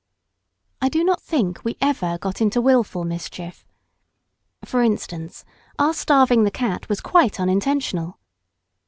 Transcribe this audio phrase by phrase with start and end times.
[0.81, 3.67] I do not think we ever got into wilful mischief.
[4.65, 5.45] For instance,
[5.77, 8.17] our starving the cat was quite unintentional.